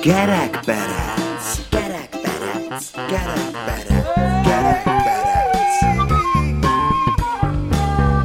[0.00, 4.06] Gerekperec, gerekperec, gerekperec,
[4.44, 5.74] gerekperec.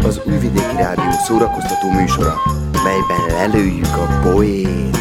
[0.05, 2.35] Az Újvidéki Rádió szórakoztató műsora,
[2.83, 4.97] melyben lelőjük a poét.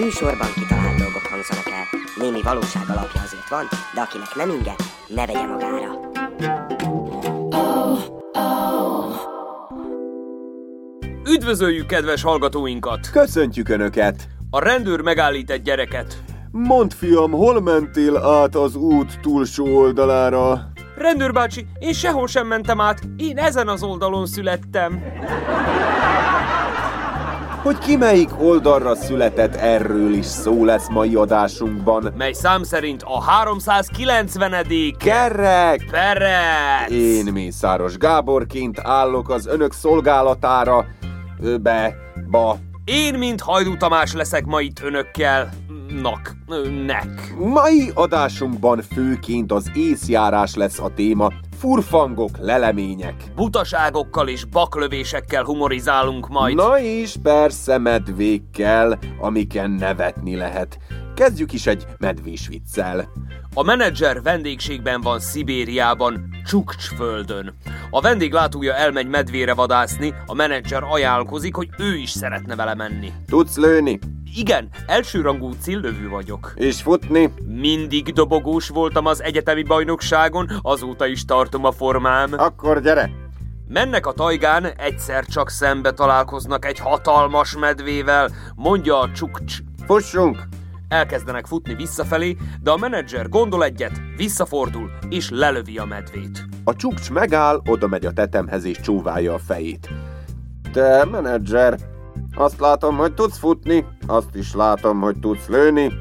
[0.00, 1.88] Műsorban kitalált dolgok hangzanak el.
[2.18, 3.21] Némi valóság azért
[3.52, 4.74] van, de akinek nem inge,
[5.06, 6.10] ne vegye magára.
[11.34, 13.10] Üdvözöljük kedves hallgatóinkat!
[13.10, 14.28] Köszöntjük Önöket!
[14.50, 16.22] A rendőr megállít egy gyereket.
[16.50, 20.72] Mondd, fiam, hol mentél át az út túlsó oldalára?
[20.96, 25.02] Rendőr bácsi, én sehol sem mentem át, én ezen az oldalon születtem.
[27.62, 32.12] Hogy ki melyik oldalra született, erről is szó lesz mai adásunkban.
[32.16, 34.66] Mely szám szerint a 390.
[34.98, 35.84] Kerek!
[35.90, 36.90] perec.
[36.90, 40.86] Én Mészáros Gáborként állok az önök szolgálatára.
[41.40, 41.94] Ö, Be,
[42.30, 42.56] ba.
[42.84, 45.48] Én, mint Hajdú Tamás leszek ma itt önökkel.
[46.02, 46.32] Nak,
[46.86, 47.34] nek.
[47.38, 51.32] Mai adásunkban főként az észjárás lesz a téma.
[51.62, 53.14] Furfangok, lelemények.
[53.34, 56.54] Butaságokkal és baklövésekkel humorizálunk majd.
[56.54, 60.78] Na és persze medvékkel, amiken nevetni lehet.
[61.14, 63.08] Kezdjük is egy medvés viccel.
[63.54, 67.54] A menedzser vendégségben van Szibériában, Csukcsföldön.
[67.90, 73.12] A vendéglátója elmegy medvére vadászni, a menedzser ajánlkozik, hogy ő is szeretne vele menni.
[73.26, 73.98] Tudsz lőni?
[74.34, 76.52] Igen, elsőrangú cillövő vagyok.
[76.54, 77.32] És futni?
[77.46, 82.32] Mindig dobogós voltam az egyetemi bajnokságon, azóta is tartom a formám.
[82.36, 83.10] Akkor gyere!
[83.68, 89.58] Mennek a tajgán, egyszer csak szembe találkoznak egy hatalmas medvével, mondja a csukcs.
[89.86, 90.48] Fussunk!
[90.88, 96.44] Elkezdenek futni visszafelé, de a menedzser gondol egyet, visszafordul és lelövi a medvét.
[96.64, 99.88] A csukcs megáll, oda megy a tetemhez és csóválja a fejét.
[100.72, 101.78] Te, menedzser,
[102.34, 105.92] azt látom, hogy tudsz futni, azt is látom, hogy tudsz lőni,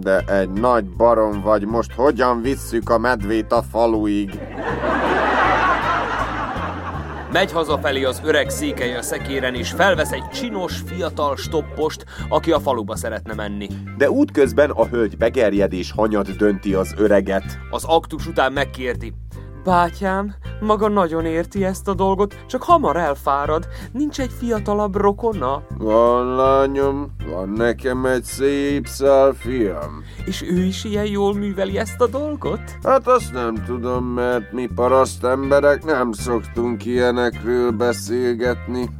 [0.00, 4.38] de egy nagy barom vagy, most hogyan visszük a medvét a faluig?
[7.32, 12.60] Megy hazafelé az öreg székely a szekéren, és felvesz egy csinos, fiatal stoppost, aki a
[12.60, 13.68] faluba szeretne menni.
[13.96, 17.58] De útközben a hölgy begerjed és hanyat dönti az öreget.
[17.70, 19.12] Az aktus után megkérdi.
[19.66, 23.66] Bátyám, maga nagyon érti ezt a dolgot, csak hamar elfárad.
[23.92, 25.62] Nincs egy fiatalabb rokona?
[25.78, 30.04] Van lányom, van nekem egy szép szál fiam.
[30.24, 32.60] És ő is ilyen jól műveli ezt a dolgot?
[32.82, 38.90] Hát azt nem tudom, mert mi paraszt emberek nem szoktunk ilyenekről beszélgetni.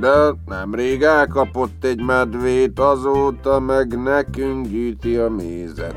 [0.00, 5.94] De nemrég elkapott egy medvét, azóta meg nekünk gyűjti a mézet.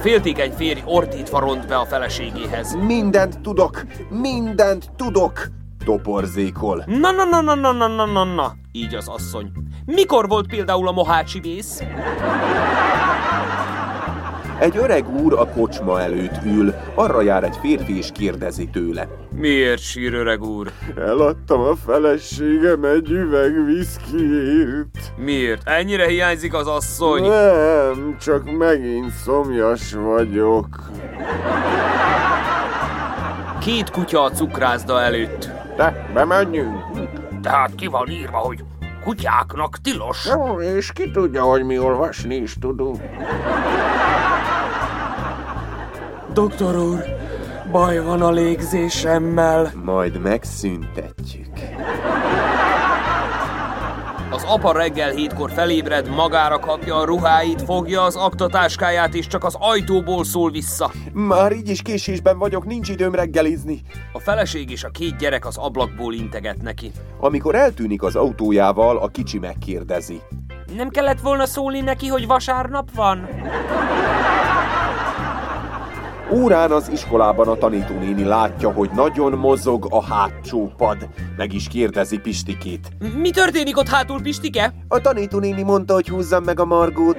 [0.00, 2.74] Féltékeny férj ordítva ront be a feleségéhez.
[2.74, 5.48] Mindent tudok, mindent tudok,
[5.84, 6.84] toporzékol.
[6.86, 9.52] Na, na, na, na, na, na, na, na, na, így az asszony.
[9.86, 11.82] Mikor volt például a mohácsi vész?
[14.60, 19.08] Egy öreg úr a kocsma előtt ül, arra jár egy férfi és kérdezi tőle.
[19.34, 20.70] Miért sír öreg úr?
[20.96, 25.12] Eladtam a feleségem egy üveg viszkiért.
[25.16, 25.68] Miért?
[25.68, 27.22] Ennyire hiányzik az asszony?
[27.22, 30.66] Nem, csak megint szomjas vagyok.
[33.60, 35.48] Két kutya a cukrászda előtt.
[35.76, 36.84] De, bemenjünk.
[37.42, 38.64] Tehát ki van írva, hogy
[39.04, 40.26] kutyáknak tilos?
[40.34, 43.00] Jó, és ki tudja, hogy mi olvasni is tudunk.
[46.38, 47.04] Doktor úr,
[47.70, 49.72] baj van a légzésemmel.
[49.84, 51.48] Majd megszüntetjük.
[54.30, 59.56] Az apa reggel hétkor felébred, magára kapja a ruháit, fogja az aktatáskáját, és csak az
[59.58, 60.90] ajtóból szól vissza.
[61.12, 63.80] Már így is késésben vagyok, nincs időm reggelizni.
[64.12, 66.90] A feleség és a két gyerek az ablakból integet neki.
[67.20, 70.20] Amikor eltűnik az autójával, a kicsi megkérdezi.
[70.76, 73.28] Nem kellett volna szólni neki, hogy vasárnap van?
[76.32, 81.08] Órán az iskolában a tanítónéni látja, hogy nagyon mozog a hátsó pad.
[81.36, 82.88] Meg is kérdezi Pistikét.
[83.20, 84.74] Mi történik ott hátul, Pistike?
[84.88, 87.18] A tanítónéni mondta, hogy húzzam meg a margót.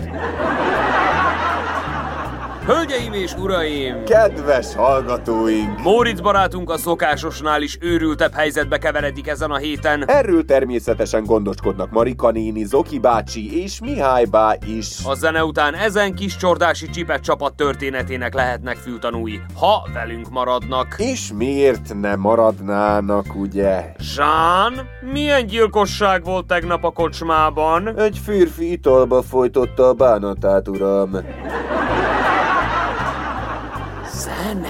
[2.65, 4.03] Hölgyeim és uraim!
[4.03, 5.79] Kedves hallgatóink!
[5.83, 10.03] Móricz barátunk a szokásosnál is őrültebb helyzetbe keveredik ezen a héten.
[10.09, 14.97] Erről természetesen gondoskodnak Marika néni, Zoki bácsi és Mihály bá is.
[15.05, 20.95] A zene után ezen kis csordási csipet csapat történetének lehetnek fültanúi, ha velünk maradnak.
[20.97, 23.93] És miért ne maradnának, ugye?
[23.99, 24.73] Zsán,
[25.11, 27.99] milyen gyilkosság volt tegnap a kocsmában?
[27.99, 31.09] Egy férfi italba folytotta a bánatát, uram.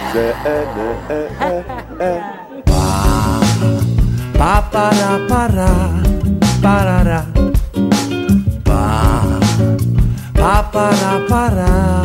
[0.10, 0.18] Pa
[4.72, 5.70] para para
[6.62, 7.26] parara
[8.64, 9.22] Pa
[10.34, 10.36] pa.
[10.70, 12.02] Para para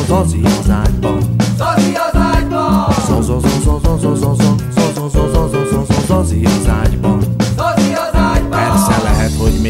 [0.08, 1.20] Zazi az ágyban
[1.58, 2.72] Zazi az ágyban!
[6.08, 7.21] Zazi az ágyban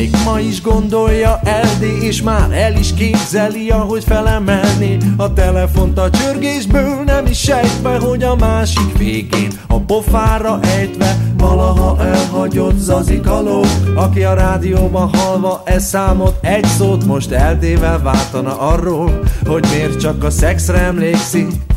[0.01, 6.09] még ma is gondolja Eldi, és már el is képzeli, ahogy felemelni a telefont a
[6.09, 13.65] csörgésből, nem is sejtve, hogy a másik végén a pofára ejtve valaha elhagyott zazikaló,
[13.95, 20.23] aki a rádióban halva e számot egy szót most Eldével váltana arról, hogy miért csak
[20.23, 21.70] a szexre emlékszik.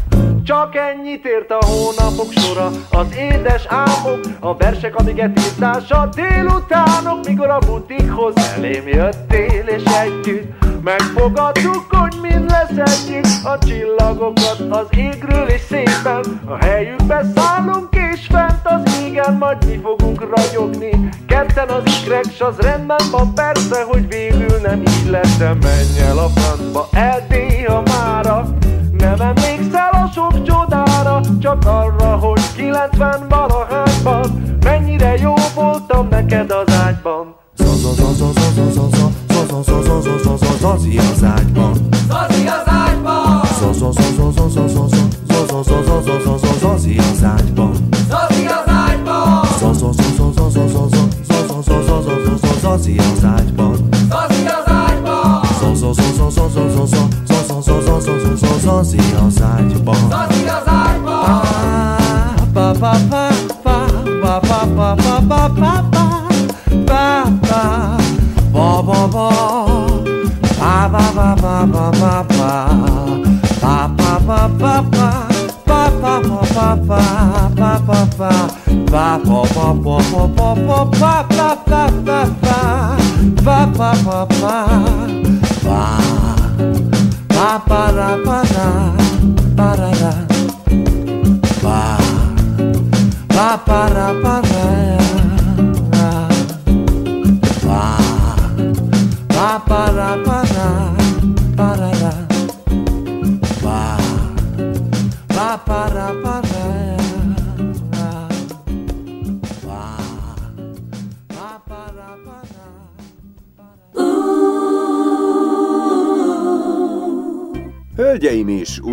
[0.44, 7.26] Csak ennyit ért a hónapok sora, az édes álmok, a versek, amiket írtás a délutánok,
[7.26, 14.87] mikor a butikhoz elém jöttél, és együtt megfogadtuk, hogy mind lesz együtt, a csillagokat az
[14.96, 21.69] égről és szépen, a helyükbe szállunk és fent az égen, majd mi fogunk ragyogni, ketten
[21.69, 26.19] az ikrek, s az rendben van persze, hogy végül nem így lesz, de menj el
[26.19, 28.44] a francba, eldéha mára,
[28.99, 33.94] nem emlékszel a sok csodára, csak arra, hogy 90 valahányban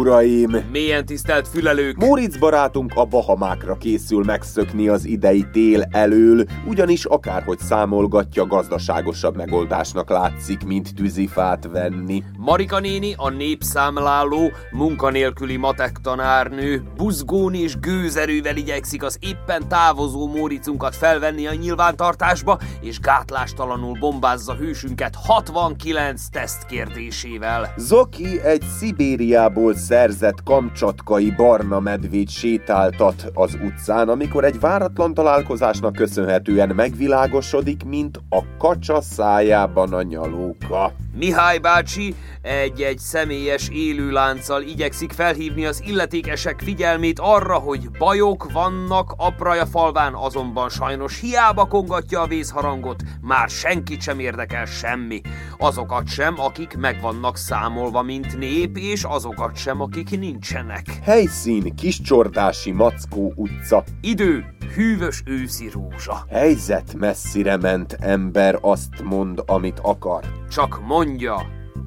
[0.02, 0.56] uraim!
[0.72, 1.98] Mélyen tisztelt fülelők!
[1.98, 10.10] Móricz barátunk a Bahamákra készül megszökni az idei tél elől, ugyanis akárhogy számolgatja, gazdaságosabb megoldásnak
[10.10, 12.24] látszik, mint tűzifát venni.
[12.44, 20.96] Marika néni, a népszámláló, munkanélküli matek tanárnő, buzgón és gőzerővel igyekszik az éppen távozó Móricunkat
[20.96, 27.74] felvenni a nyilvántartásba, és gátlástalanul bombázza hősünket 69 teszt kérdésével.
[27.78, 35.94] Zoki egy szibéri Szibériából szerzett kamcsatkai barna medvét sétáltat az utcán, amikor egy váratlan találkozásnak
[35.94, 40.94] köszönhetően megvilágosodik, mint a kacsa szájában a nyalóka.
[41.14, 49.66] Mihály bácsi egy-egy személyes élőlánccal igyekszik felhívni az illetékesek figyelmét arra, hogy bajok vannak Apraja
[49.66, 55.22] falván, azonban sajnos hiába kongatja a vészharangot, már senkit sem érdekel semmi.
[55.58, 60.86] Azokat sem, akik meg vannak számolva, mint nép, és azokat sem, akik nincsenek.
[61.04, 63.84] Helyszín Kiscsordási Mackó utca.
[64.02, 66.26] Idő, hűvös őszi rózsa.
[66.30, 70.24] Helyzet messzire ment ember azt mond, amit akar.
[70.50, 71.36] Csak mondja,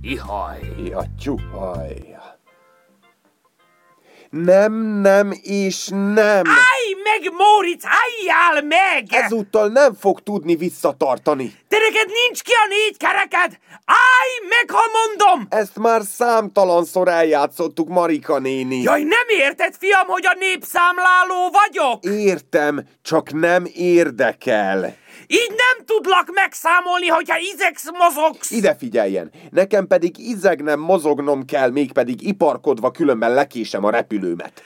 [0.01, 0.61] ihaj.
[0.85, 2.15] Ja, tyuhaj.
[4.31, 6.43] Nem, nem és nem.
[6.47, 9.07] Állj meg, Móricz, álljál meg!
[9.09, 11.55] Ezúttal nem fog tudni visszatartani.
[11.69, 13.59] Te neked nincs ki a négy kereked!
[13.85, 15.47] Állj meg, ha mondom!
[15.51, 18.81] Ezt már számtalanszor eljátszottuk, Marika néni.
[18.83, 22.05] Jaj, nem érted, fiam, hogy a népszámláló vagyok?
[22.05, 24.97] Értem, csak nem érdekel.
[25.27, 28.51] Így nem tudlak megszámolni, hogyha izegsz mozogsz.
[28.51, 34.63] Ide figyeljen, nekem pedig izegnem mozognom kell, mégpedig iparkodva, különben lekésem a repülőmet.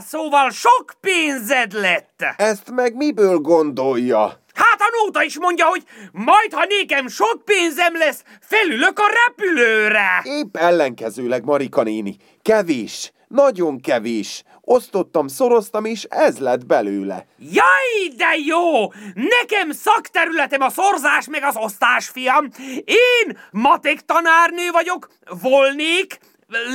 [0.00, 2.24] Szóval sok pénzed lett.
[2.36, 4.42] Ezt meg miből gondolja?
[4.54, 5.82] Hát a nóta is mondja, hogy
[6.12, 10.22] majd, ha nékem sok pénzem lesz, felülök a repülőre.
[10.22, 12.16] Épp ellenkezőleg, Marika néni.
[12.42, 14.42] Kevés, nagyon kevés.
[14.60, 17.26] Osztottam, szoroztam, és ez lett belőle.
[17.38, 18.92] Jaj, de jó!
[19.14, 22.48] Nekem szakterületem a szorzás meg az osztás, fiam.
[22.84, 25.08] Én matek tanárnő vagyok,
[25.40, 26.18] volnék,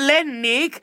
[0.07, 0.79] lennék,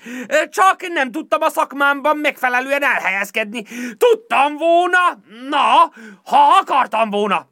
[0.49, 3.65] csak nem tudtam a szakmámban megfelelően elhelyezkedni.
[3.97, 5.93] Tudtam volna, na,
[6.25, 7.49] ha akartam volna.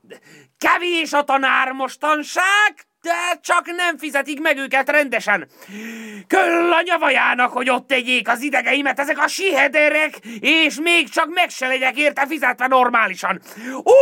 [0.59, 5.49] Kevés a tanár mostanság, de csak nem fizetik meg őket rendesen.
[6.27, 11.51] Köll a nyavajának, hogy ott tegyék az idegeimet ezek a sihederek, és még csak meg
[11.51, 13.41] se legyek érte fizetve normálisan.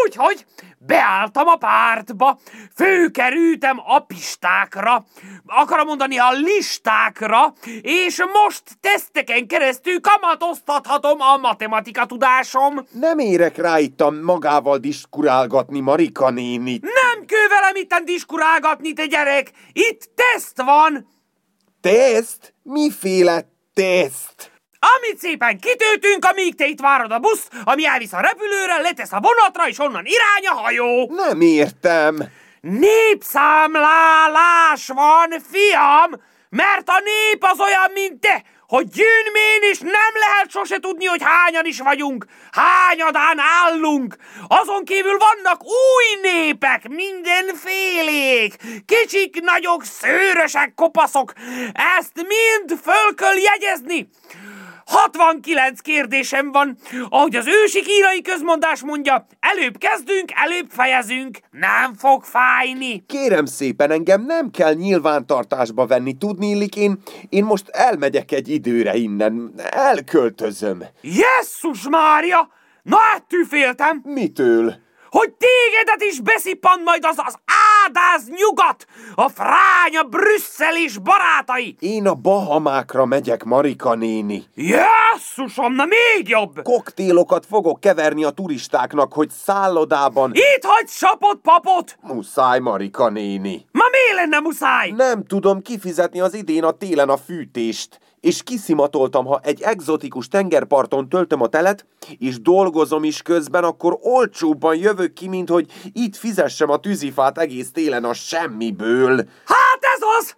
[0.04, 0.44] Úgyhogy
[0.86, 2.38] beálltam a pártba,
[2.74, 5.04] főkerültem a pistákra,
[5.46, 12.86] akarom mondani a listákra, és most teszteken keresztül kamatoztathatom a matematika tudásom.
[12.90, 16.82] Nem érek rá itt a magával diskurálgatni, Marika nénit.
[16.82, 19.50] Nem kell velem itten diskurálgatni, te gyerek!
[19.72, 21.06] Itt teszt van!
[21.80, 22.54] Teszt?
[22.62, 24.51] Miféle teszt?
[24.96, 29.20] Amit szépen kitöltünk, amíg te itt várod a busz, ami elvisz a repülőre, letesz a
[29.20, 31.10] vonatra, és onnan irány a hajó.
[31.10, 32.18] Nem értem.
[32.60, 36.10] Népszámlálás van, fiam,
[36.48, 41.22] mert a nép az olyan, mint te, hogy gyűnmén is nem lehet sose tudni, hogy
[41.22, 44.16] hányan is vagyunk, hányadán állunk.
[44.48, 51.32] Azon kívül vannak új népek, mindenfélék, kicsik, nagyok, szőrösek, kopaszok.
[51.98, 54.08] Ezt mind föl kell jegyezni.
[54.92, 56.76] 69 kérdésem van,
[57.08, 63.04] ahogy az ősi kínai közmondás mondja, előbb kezdünk, előbb fejezünk, nem fog fájni.
[63.06, 66.12] Kérem szépen, engem nem kell nyilvántartásba venni.
[66.12, 69.52] Tudni illik, én, én most elmegyek egy időre innen.
[69.70, 70.84] Elköltözöm.
[71.00, 72.48] Jesszus Mária!
[72.82, 74.74] Na ettől féltem, Mitől?
[75.12, 77.34] hogy tégedet is beszippan majd az az
[77.86, 81.76] ádáz nyugat, a fránya Brüsszel és barátai.
[81.78, 84.44] Én a Bahamákra megyek, Marika néni.
[84.54, 86.62] Jesszusom, na még jobb!
[86.62, 90.30] Koktélokat fogok keverni a turistáknak, hogy szállodában...
[90.34, 91.98] Itt hagy sapot papot!
[92.00, 93.66] Muszáj, Marika néni.
[93.82, 94.90] Ma mi lenne muszáj?
[94.90, 101.08] Nem tudom kifizetni az idén a télen a fűtést, és kiszimatoltam, ha egy egzotikus tengerparton
[101.08, 101.86] töltöm a telet,
[102.18, 107.72] és dolgozom is közben, akkor olcsóbban jövök ki, mint hogy itt fizessem a tűzifát egész
[107.72, 109.16] télen a semmiből.
[109.44, 110.34] Hát ez az!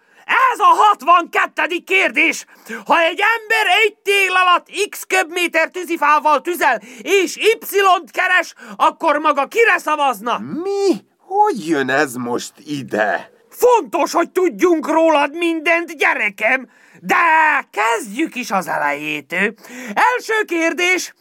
[0.53, 1.77] Ez a 62.
[1.85, 2.47] kérdés!
[2.87, 9.47] Ha egy ember egy tél alatt x köbméter tűzifával tüzel, és Y-t keres, akkor maga
[9.47, 10.39] kire szavazna?
[10.39, 10.97] Mi?
[11.19, 13.33] Hogy jön ez most ide?
[13.57, 16.69] Fontos, hogy tudjunk rólad mindent, gyerekem!
[17.01, 17.17] De
[17.71, 19.55] kezdjük is az elejétől.
[19.95, 21.15] Első kérdés.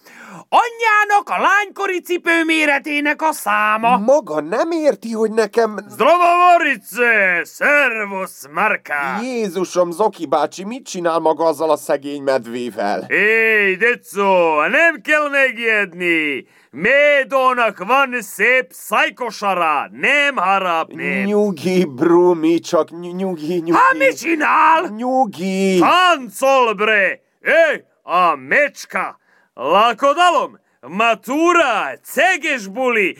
[0.56, 3.98] Anyjának a lánykori cipő méretének a száma.
[3.98, 5.78] Maga nem érti, hogy nekem...
[5.88, 7.44] Zdravo, Morice!
[7.46, 8.94] Servus, Marka!
[9.22, 13.06] Jézusom, Zoki bácsi, mit csinál maga azzal a szegény medvével?
[13.08, 16.48] Hé, Deco, nem kell megijedni!
[16.72, 21.24] Médónak van szép szajkosara, nem harapni.
[21.24, 23.72] Nyugi, Brumi, csak ny- nyugi, nyugi.
[23.72, 24.88] Hát mit csinál?
[24.98, 25.80] Nyugi.
[25.80, 27.22] Táncol, bre!
[27.42, 29.22] Ej, a mecska!
[29.54, 30.62] Lakodalom!
[30.88, 33.18] matura, ceges buli,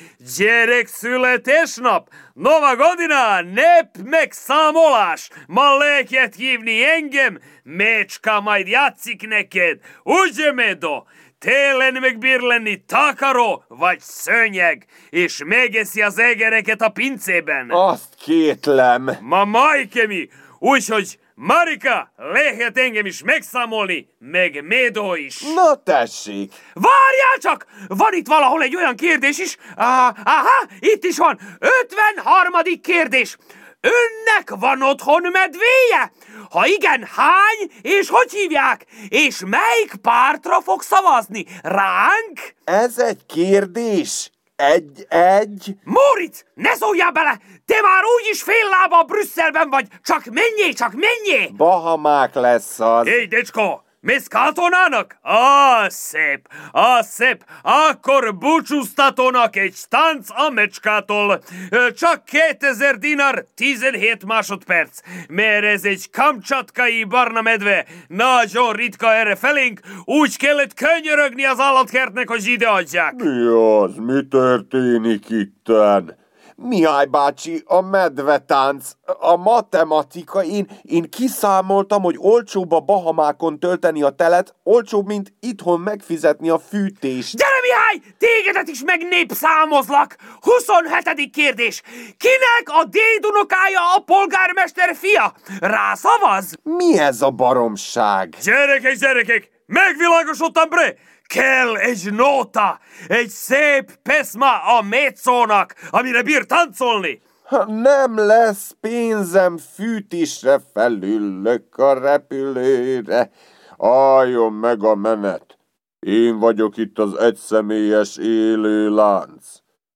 [0.88, 7.40] születésnap, Nova godina, nep megszámolás, ma lehet hívni engem,
[8.42, 11.04] majd játszik neked, ugye Medo?
[11.40, 17.70] Télen megbír lenni takaró vagy szőnyeg, és megeszi az egereket a pincében.
[17.70, 19.10] Azt kétlem.
[19.22, 25.40] Ma Majkemi, úgyhogy Marika, lehet engem is megszámolni, meg Médó is.
[25.42, 27.66] Na tessék, Várjál csak!
[27.88, 29.58] Van itt valahol egy olyan kérdés is.
[29.76, 31.40] Ah, aha, itt is van.
[31.60, 32.54] 53.
[32.82, 33.38] kérdés.
[33.82, 36.12] Önnek van otthon medvéje?
[36.50, 38.86] Ha igen, hány és hogy hívják?
[39.10, 41.46] És melyik pártra fog szavazni?
[41.62, 42.56] Ránk?
[42.64, 44.32] ez egy kérdés.
[44.56, 45.76] Egy-egy.
[45.84, 47.40] Moritz, ne szóljál bele!
[47.66, 49.88] Te már úgyis fél lába Brüsszelben vagy!
[50.04, 51.48] Csak menjé, csak menjé!
[51.58, 53.08] Bahamák lesz az.
[53.08, 55.18] Hé, decsko, mész katonának?
[55.22, 57.44] Á, szép, á, szép.
[57.62, 61.44] Akkor búcsúztatónak egy tánc a mecskától.
[61.96, 65.00] Csak 2000 dinár, 17 másodperc.
[65.28, 67.86] Mert ez egy kamcsatkai barna medve.
[68.08, 73.14] Nagyon ritka erre felénk, úgy kellett könyörögni az állatkertnek, hogy ide adják.
[73.14, 73.96] Mi az?
[73.96, 76.22] Mi történik itten?
[76.56, 84.10] Mihály bácsi, a medvetánc, a matematika, én, én kiszámoltam, hogy olcsóbb a Bahamákon tölteni a
[84.10, 87.36] telet, olcsóbb, mint itthon megfizetni a fűtést.
[87.36, 88.14] Gyere, Mihály!
[88.18, 90.16] Tégedet is megnépszámozlak!
[90.42, 91.30] 27.
[91.32, 91.82] kérdés.
[92.18, 95.34] Kinek a dédunokája a polgármester fia?
[95.60, 96.54] Rászavaz?
[96.64, 98.36] Mi ez a baromság?
[98.44, 100.96] Gyerekek, gyerekek, megvilágosodtam bre!
[101.28, 107.22] Kell egy nóta, egy szép pesma a mezzónak, amire bír táncolni.
[107.68, 113.32] Nem lesz pénzem fűtésre, felülök a repülőre.
[113.78, 115.58] Álljon meg a menet.
[116.00, 119.48] Én vagyok itt az egyszemélyes élő lánc,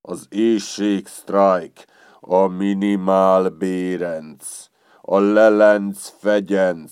[0.02, 1.86] az éjségsztrájk,
[2.20, 4.66] a minimál bérenc,
[5.02, 6.92] a lelenc fegyenc.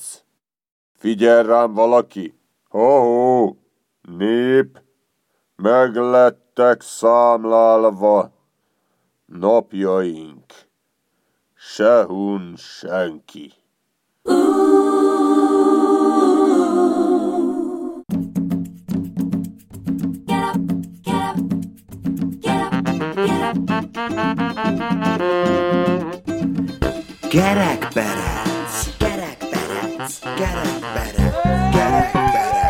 [0.98, 2.39] Figyel rám valaki!
[2.70, 3.64] Ho-ho!
[4.05, 4.81] Nép!
[5.55, 8.31] Meglettek számlálva
[9.25, 10.53] napjaink.
[11.53, 13.53] Sehun senki.
[27.29, 31.33] Gerekperec, gerekperec, gerekperec,
[31.71, 32.64] gerekperec.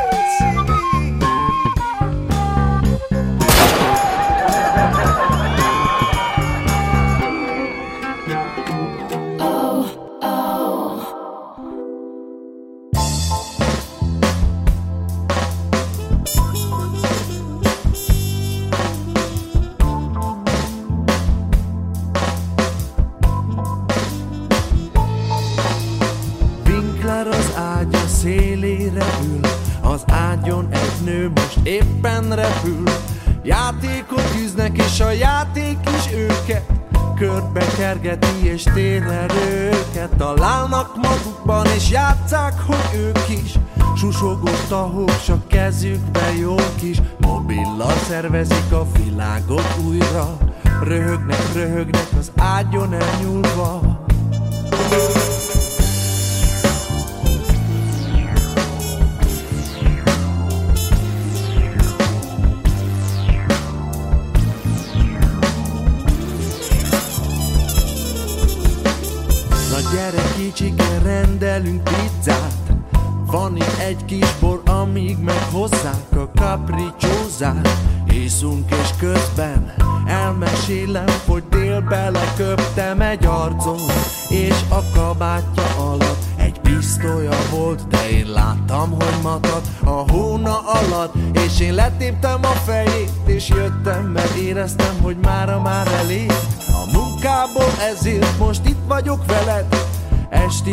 [73.87, 77.69] Egy kis bor, amíg meghozzák a capricciózát
[78.07, 79.73] Iszunk és közben
[80.07, 83.81] elmesélem, hogy délbe leköptem egy arcot
[84.29, 91.13] És a kabátja alatt egy pisztolya volt De én láttam, hogy matad a hóna alatt.
[91.33, 96.31] És én letéptem a fejét És jöttem, mert éreztem, hogy mára már elég.
[96.67, 99.74] A munkából ezért most itt vagyok veled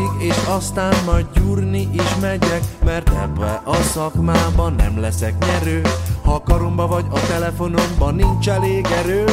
[0.03, 5.81] Estig, és aztán majd gyúrni is megyek Mert ebbe a szakmában nem leszek nyerő.
[6.25, 9.25] Ha karomba vagy a telefonomban nincs elég erő.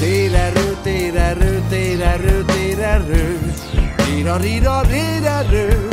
[0.00, 3.54] Térerő, térerő, térerő, térerő
[3.96, 5.88] Rira, rira, rérerő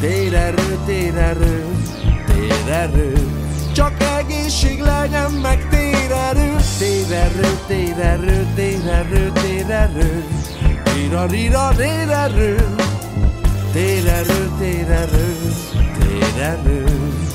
[0.00, 1.64] Térerő, térerő,
[2.26, 3.12] térerő
[3.72, 10.24] Csak egészség legyen meg térerő Térerő, térerő, térerő, térerő
[11.06, 12.74] Rira, rira, rérerő
[13.72, 15.36] Térerő, térerő,
[15.98, 17.25] térerő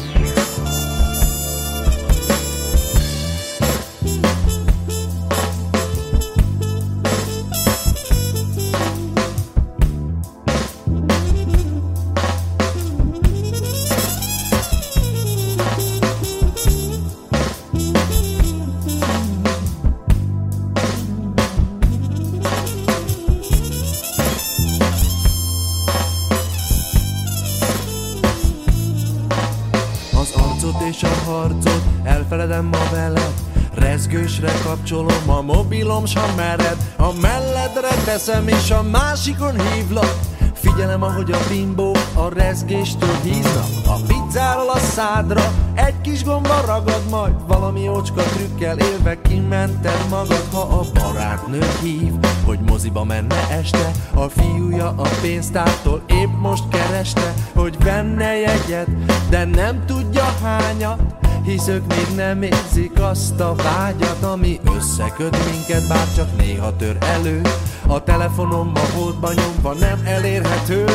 [30.61, 31.81] harcot és a harcot.
[32.03, 33.33] Elfeledem ma veled
[33.73, 36.77] Rezgősre kapcsolom a mobilom, s ha mered.
[36.97, 40.19] A melledre teszem és a másikon hívlak.
[40.53, 43.67] Figyelem, ahogy a bimbó a rezgéstől híznak.
[43.85, 43.97] A
[44.31, 50.61] pizzáról a szádra egy kis gomba ragad majd Valami ocska trükkel élve kimented magad Ha
[50.61, 52.13] a barátnő hív,
[52.45, 58.87] hogy moziba menne este A fiúja a pénztártól épp most kereste Hogy venne jegyet,
[59.29, 60.99] de nem tudja hányat
[61.43, 66.97] hisz ők még nem érzik azt a vágyat, ami összeköt minket, bár csak néha tör
[66.99, 67.41] elő.
[67.87, 70.85] A telefonomba hódba nyomva nem elérhető.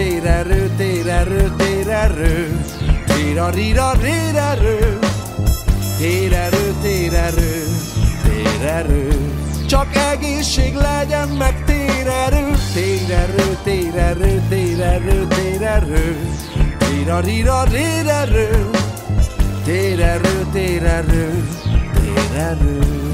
[0.00, 2.60] Térerő, térerő, térerő, térerő,
[3.06, 4.98] térarira, rérerő,
[5.98, 7.64] térerő, térerő,
[8.22, 9.08] térerő.
[9.66, 16.16] Csak egészség legyen meg térerő, térerő, térerő, térerő, térerő.
[16.90, 18.70] Rira, rira, rérerő,
[19.64, 21.44] térerő, térerő,
[22.00, 23.09] térerő.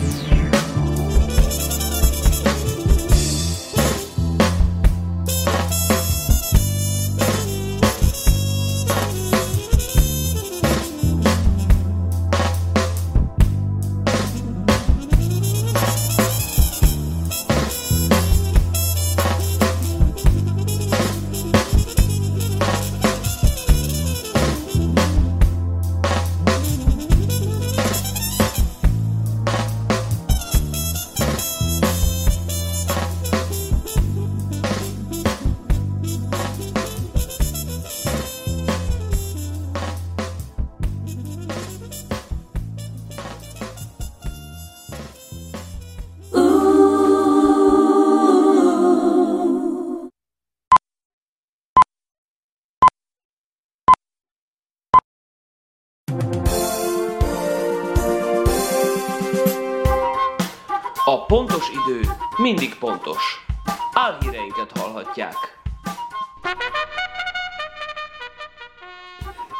[61.66, 63.44] Pontos idő mindig pontos.
[63.92, 65.34] Álhíreinket hallhatják.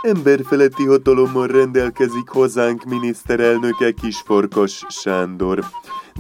[0.03, 5.65] Emberfeletti hatalommal rendelkezik hazánk miniszterelnöke Kisfarkas Sándor.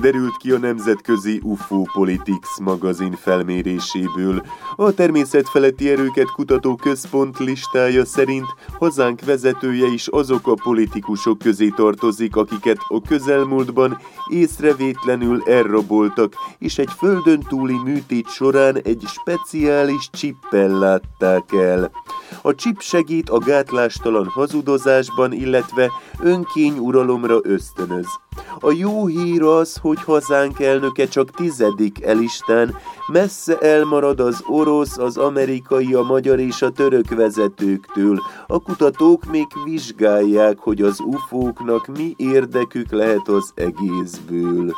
[0.01, 4.43] Derült ki a nemzetközi UFO Politics magazin felméréséből.
[4.77, 8.47] A természetfeletti erőket kutató központ listája szerint
[8.79, 13.99] hazánk vezetője is azok a politikusok közé tartozik, akiket a közelmúltban
[14.31, 21.91] észrevétlenül elraboltak, és egy földön túli műtét során egy speciális csippel látták el.
[22.43, 28.07] A csip segít a gátlástalan hazudozásban, illetve önkény uralomra ösztönöz.
[28.61, 35.17] A jó hír az, hogy hazánk elnöke csak tizedik elistán, messze elmarad az orosz, az
[35.17, 38.23] amerikai, a magyar és a török vezetőktől.
[38.47, 44.75] A kutatók még vizsgálják, hogy az ufóknak mi érdekük lehet az egészből.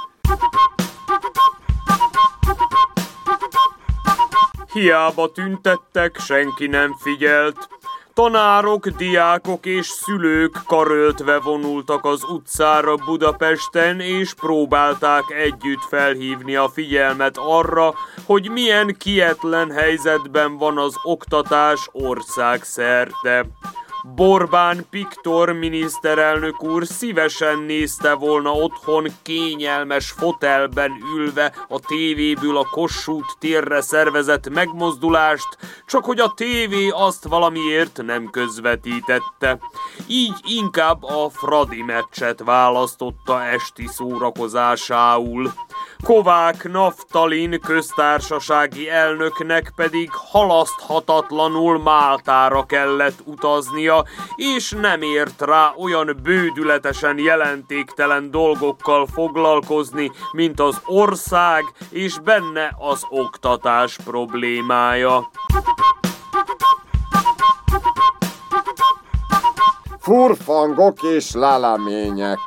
[4.73, 7.78] Hiába tüntettek, senki nem figyelt.
[8.18, 17.37] Tanárok, diákok és szülők karöltve vonultak az utcára Budapesten, és próbálták együtt felhívni a figyelmet
[17.37, 23.46] arra, hogy milyen kietlen helyzetben van az oktatás országszerte.
[24.14, 33.35] Borbán Piktor miniszterelnök úr szívesen nézte volna otthon kényelmes fotelben ülve a tévéből a Kossuth
[33.38, 35.49] térre szervezett megmozdulást,
[35.87, 39.59] csak hogy a tévé azt valamiért nem közvetítette.
[40.07, 45.53] Így inkább a Fradi meccset választotta esti szórakozásául.
[46.05, 53.98] Kovák Naftalin köztársasági elnöknek pedig halaszthatatlanul Máltára kellett utaznia,
[54.37, 63.03] és nem ért rá olyan bődületesen jelentéktelen dolgokkal foglalkozni, mint az ország és benne az
[63.09, 65.31] oktatás problémája.
[69.99, 72.39] Furfangok és lelemények.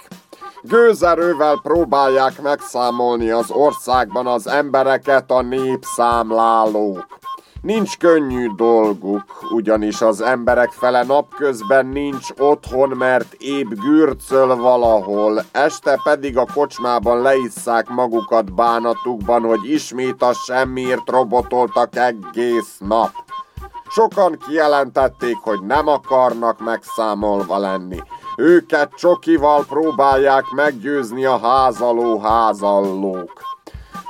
[0.61, 7.19] Gőzerővel próbálják megszámolni az országban az embereket a népszámlálók.
[7.61, 15.99] Nincs könnyű dolguk, ugyanis az emberek fele napközben nincs otthon, mert épp gürcöl valahol, este
[16.03, 23.11] pedig a kocsmában leisszák magukat bánatukban, hogy ismét a semmiért robotoltak egész nap.
[23.89, 27.99] Sokan kijelentették, hogy nem akarnak megszámolva lenni.
[28.37, 33.50] Őket csokival próbálják meggyőzni a házaló házallók.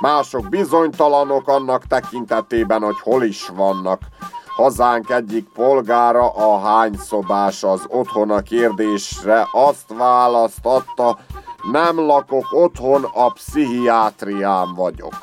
[0.02, 4.00] Mások bizonytalanok annak tekintetében, hogy hol is vannak.
[4.46, 11.18] Hazánk egyik polgára a hány szobás az otthona kérdésre azt választotta,
[11.72, 15.14] nem lakok otthon, a pszichiátrián vagyok.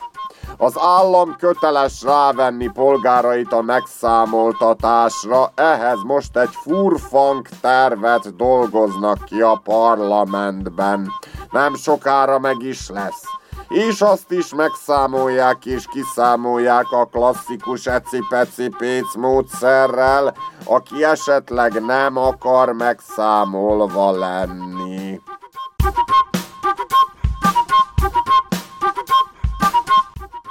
[0.57, 9.61] Az állam köteles rávenni polgárait a megszámoltatásra, ehhez most egy furfank tervet dolgoznak ki a
[9.63, 11.11] parlamentben.
[11.51, 19.15] Nem sokára meg is lesz és azt is megszámolják és kiszámolják a klasszikus eci péc
[19.15, 25.19] módszerrel, aki esetleg nem akar megszámolva lenni.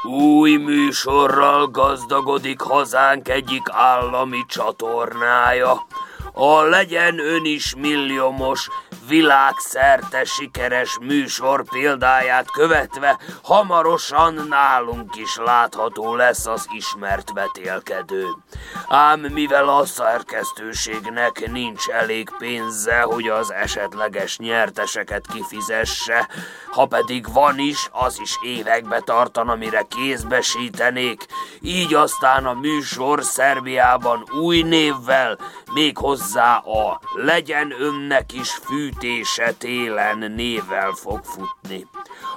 [0.03, 5.87] Új műsorral gazdagodik hazánk egyik állami csatornája.
[6.33, 8.68] A legyen ön is milliómos
[9.09, 18.27] világszerte sikeres műsor példáját követve hamarosan nálunk is látható lesz az ismert vetélkedő.
[18.88, 26.29] Ám mivel a szerkesztőségnek nincs elég pénze, hogy az esetleges nyerteseket kifizesse,
[26.71, 31.27] ha pedig van is, az is évekbe tartana, mire kézbesítenék,
[31.61, 35.38] így aztán a műsor Szerbiában új névvel,
[35.73, 41.87] méghozzá a Legyen önnek is fűt fűtése télen névvel fog futni.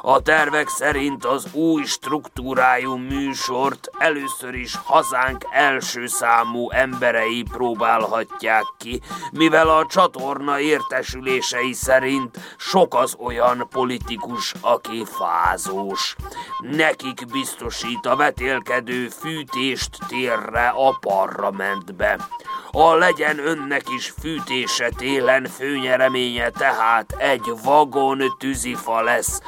[0.03, 9.01] A tervek szerint az új struktúrájú műsort először is hazánk első számú emberei próbálhatják ki,
[9.31, 16.15] mivel a csatorna értesülései szerint sok az olyan politikus, aki fázós.
[16.59, 22.27] Nekik biztosít a vetélkedő fűtést térre a parlamentbe.
[22.71, 29.41] A legyen önnek is fűtése télen főnyereménye tehát egy vagon tűzifa lesz,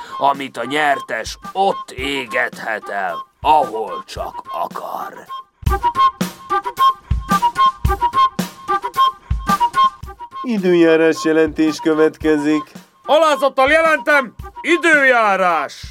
[0.44, 5.14] amit a nyertes ott égethet el, ahol csak akar.
[10.42, 12.72] Időjárás jelentés következik.
[13.06, 15.86] Alázattal jelentem, időjárás!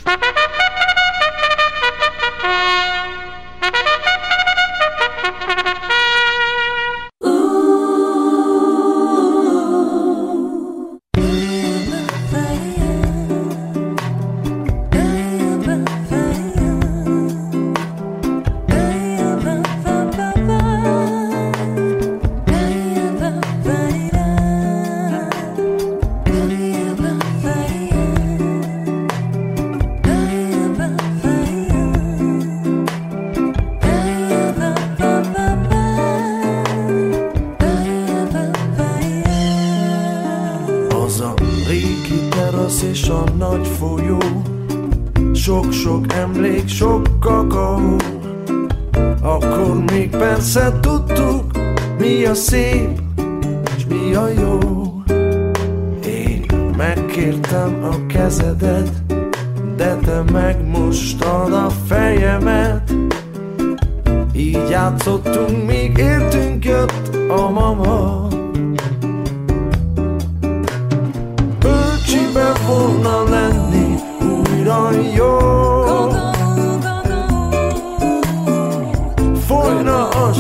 [52.33, 53.02] Mi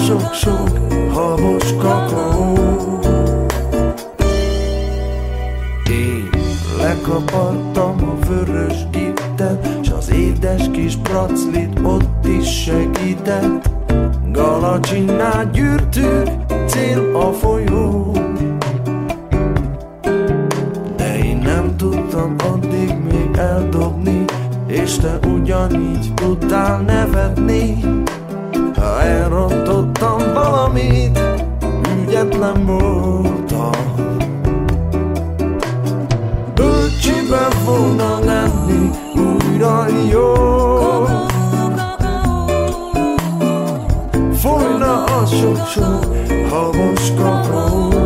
[0.02, 0.70] sok-sok
[1.12, 2.54] habos kakaó
[5.90, 6.28] Én
[6.78, 13.70] lekapartam a vörös gittet S az édes kis praclit ott is segített.
[14.32, 16.28] Galacsinnát gyűrtük,
[16.66, 18.16] cél a folyó.
[20.96, 24.24] De én nem tudtam addig még eldobni
[24.66, 27.78] És te ugyanígy tudtál nevetni
[29.02, 31.18] elrontottam valamit
[31.96, 33.94] Ügyetlen voltam.
[36.54, 40.32] Bölcsibe volna lenni újra jó
[44.34, 46.06] Folyna a sok-sok
[46.50, 48.01] habos kakaó